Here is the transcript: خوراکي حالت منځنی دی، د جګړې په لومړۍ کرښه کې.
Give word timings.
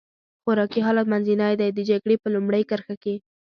خوراکي 0.43 0.79
حالت 0.87 1.05
منځنی 1.11 1.53
دی، 1.59 1.69
د 1.73 1.79
جګړې 1.89 2.15
په 2.21 2.27
لومړۍ 2.35 2.63
کرښه 2.69 2.95
کې. 3.03 3.13